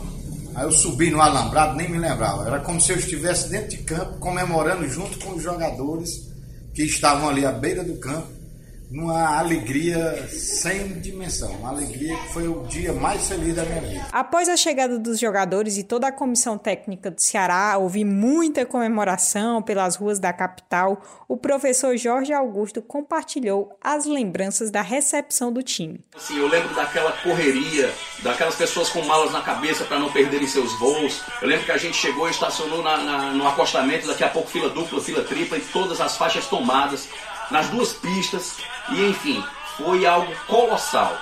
[0.55, 2.45] aí eu subi no alambrado, nem me lembrava.
[2.45, 6.09] Era como se eu estivesse dentro de campo, comemorando junto com os jogadores
[6.73, 8.42] que estavam ali à beira do campo
[8.93, 14.05] numa alegria sem dimensão, uma alegria que foi o dia mais feliz da minha vida.
[14.11, 19.63] Após a chegada dos jogadores e toda a comissão técnica do Ceará, houve muita comemoração
[19.63, 21.01] pelas ruas da capital.
[21.27, 25.99] O professor Jorge Augusto compartilhou as lembranças da recepção do time.
[26.15, 27.91] Assim, eu lembro daquela correria,
[28.21, 31.23] daquelas pessoas com malas na cabeça para não perderem seus voos.
[31.41, 34.51] Eu lembro que a gente chegou e estacionou na, na, no acostamento, daqui a pouco
[34.51, 37.09] fila dupla, fila tripla e todas as faixas tomadas
[37.53, 38.57] nas duas pistas.
[38.89, 39.41] E enfim,
[39.77, 41.15] foi algo colossal.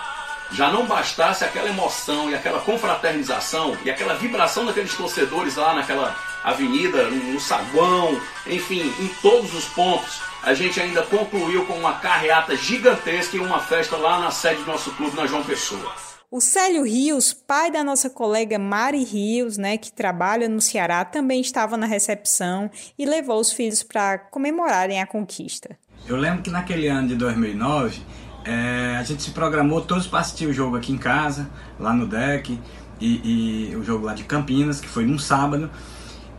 [0.53, 6.15] Já não bastasse aquela emoção e aquela confraternização e aquela vibração daqueles torcedores lá naquela
[6.43, 10.21] avenida, no saguão, enfim, em todos os pontos.
[10.41, 14.71] A gente ainda concluiu com uma carreata gigantesca e uma festa lá na sede do
[14.71, 15.93] nosso clube, na João Pessoa.
[16.33, 21.41] O Célio Rios, pai da nossa colega Mari Rios, né, que trabalha no Ceará, também
[21.41, 25.77] estava na recepção e levou os filhos para comemorarem a conquista.
[26.07, 28.01] Eu lembro que naquele ano de 2009
[28.43, 31.49] é, a gente se programou todos para assistir o jogo aqui em casa,
[31.79, 32.59] lá no deck,
[32.99, 35.69] e, e o jogo lá de Campinas, que foi num sábado.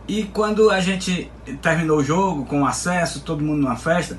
[0.07, 4.17] E quando a gente terminou o jogo, com acesso, todo mundo numa festa,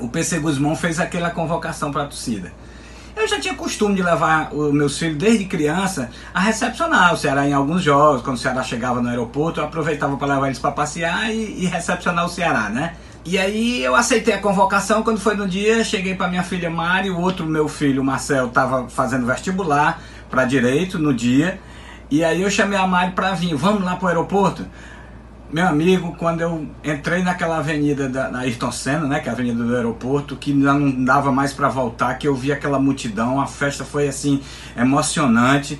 [0.00, 2.52] o PC Guzmão fez aquela convocação para a torcida.
[3.16, 7.48] Eu já tinha costume de levar os meus filhos desde criança a recepcionar o Ceará
[7.48, 8.22] em alguns jogos.
[8.22, 11.66] Quando o Ceará chegava no aeroporto, eu aproveitava para levar eles para passear e, e,
[11.66, 12.94] recepcionar o Ceará, né?
[13.30, 15.02] E aí eu aceitei a convocação.
[15.02, 18.88] Quando foi no dia, cheguei para minha filha Mari, o outro meu filho, Marcel, estava
[18.88, 20.00] fazendo vestibular
[20.30, 21.60] para direito no dia.
[22.10, 23.54] E aí eu chamei a Mari para vir.
[23.54, 24.64] Vamos lá para o aeroporto?
[25.52, 29.34] Meu amigo, quando eu entrei naquela avenida da na Ayrton Senna, né, que é a
[29.34, 33.46] avenida do aeroporto, que não dava mais para voltar, que eu vi aquela multidão, a
[33.46, 34.40] festa foi assim
[34.74, 35.78] emocionante.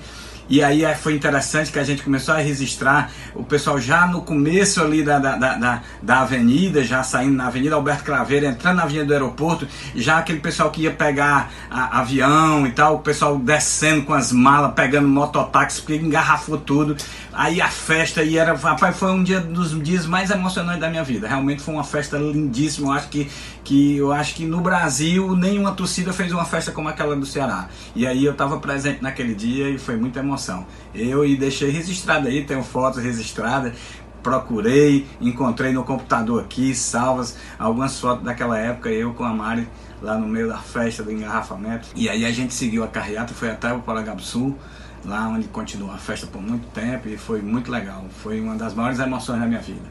[0.49, 4.21] E aí é, foi interessante que a gente começou a registrar o pessoal já no
[4.21, 8.83] começo ali da, da, da, da avenida, já saindo na Avenida Alberto Craveiro, entrando na
[8.83, 13.37] Avenida do Aeroporto, já aquele pessoal que ia pegar a, avião e tal, o pessoal
[13.37, 16.97] descendo com as malas, pegando mototáxi, porque engarrafou tudo.
[17.31, 21.03] Aí a festa, e era, rapaz, foi um dia dos dias mais emocionantes da minha
[21.03, 21.27] vida.
[21.27, 22.87] Realmente foi uma festa lindíssima.
[22.87, 23.29] Eu acho que,
[23.63, 27.69] que, eu acho que no Brasil nenhuma torcida fez uma festa como aquela do Ceará.
[27.95, 30.65] E aí eu estava presente naquele dia e foi muita emoção.
[30.93, 33.73] Eu e deixei registrado aí, tenho fotos registradas
[34.21, 39.65] procurei, encontrei no computador aqui, salvas, algumas fotos daquela época, eu com a Mari
[40.01, 41.87] lá no meio da festa do engarrafamento.
[41.95, 43.81] E aí a gente seguiu a carreata, foi até o
[44.19, 44.57] Sul
[45.05, 48.05] lá onde continuou a festa por muito tempo e foi muito legal.
[48.21, 49.81] Foi uma das maiores emoções da minha vida.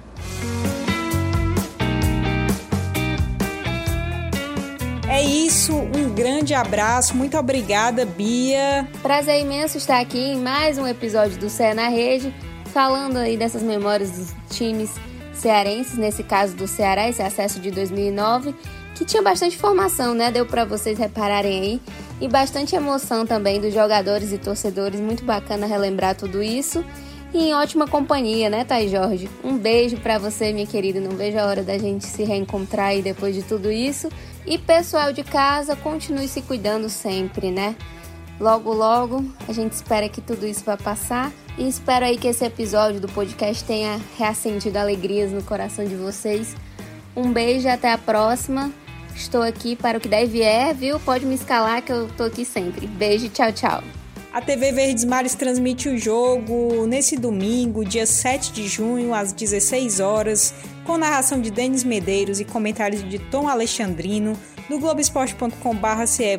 [5.08, 8.86] É isso, um grande abraço, muito obrigada, Bia.
[9.02, 12.32] Prazer imenso estar aqui em mais um episódio do Cé na Rede,
[12.72, 14.94] falando aí dessas memórias dos times
[15.32, 18.54] cearenses, nesse caso do Ceará, esse acesso de 2009,
[18.98, 20.28] que tinha bastante informação, né?
[20.28, 21.80] Deu para vocês repararem aí
[22.20, 25.00] e bastante emoção também dos jogadores e torcedores.
[25.00, 26.84] Muito bacana relembrar tudo isso.
[27.32, 29.30] E em ótima companhia, né, Thay Jorge?
[29.44, 30.98] Um beijo para você, minha querida.
[30.98, 34.08] Não vejo a hora da gente se reencontrar aí depois de tudo isso.
[34.44, 37.76] E pessoal de casa, continue se cuidando sempre, né?
[38.40, 41.30] Logo, logo, a gente espera que tudo isso vá passar.
[41.56, 46.56] E espero aí que esse episódio do podcast tenha reacendido alegrias no coração de vocês.
[47.14, 48.72] Um beijo, até a próxima.
[49.18, 51.00] Estou aqui para o que deve vier, viu?
[51.00, 52.86] Pode me escalar que eu tô aqui sempre.
[52.86, 53.82] Beijo, tchau, tchau.
[54.32, 59.98] A TV Verdes Mares transmite o jogo nesse domingo, dia 7 de junho, às 16
[59.98, 60.54] horas,
[60.84, 64.38] com narração de Denis Medeiros e comentários de Tom Alexandrino.
[64.70, 65.52] No Globoesporte.com.br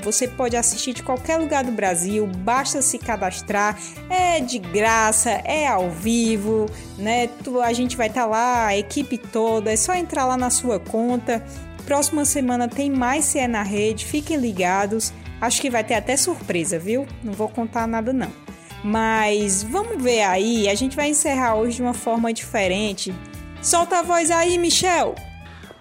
[0.02, 3.78] você pode assistir de qualquer lugar do Brasil, basta se cadastrar,
[4.10, 6.68] é de graça, é ao vivo,
[6.98, 7.28] né?
[7.62, 10.80] A gente vai estar tá lá, a equipe toda, é só entrar lá na sua
[10.80, 11.44] conta
[11.90, 15.12] Próxima semana tem mais CE na rede, fiquem ligados.
[15.42, 17.08] Acho que vai ter até surpresa, viu?
[17.24, 18.32] Não vou contar nada não.
[18.84, 23.12] Mas vamos ver aí, a gente vai encerrar hoje de uma forma diferente.
[23.60, 25.16] Solta a voz aí, Michel!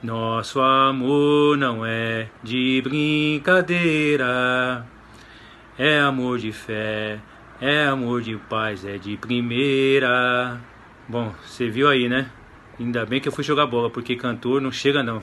[0.03, 4.87] Nosso amor não é de brincadeira,
[5.79, 7.19] é amor de fé,
[7.61, 10.59] é amor de paz, é de primeira.
[11.07, 12.31] Bom, você viu aí, né?
[12.81, 15.23] Ainda bem que eu fui jogar bola, porque cantor não chega não.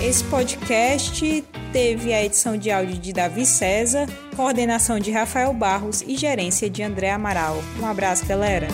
[0.00, 1.42] Esse podcast
[1.72, 6.82] teve a edição de áudio de Davi César, coordenação de Rafael Barros e gerência de
[6.82, 7.56] André Amaral.
[7.80, 8.68] Um abraço, galera!